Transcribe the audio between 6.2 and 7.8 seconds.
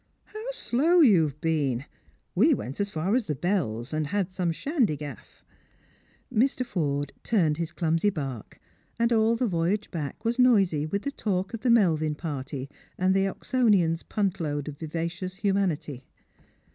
46 Strangers and Pilgrims.• Mr. Forde turned his